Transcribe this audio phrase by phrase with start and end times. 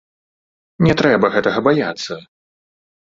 [0.87, 2.13] Не трэба гэтага баяцца.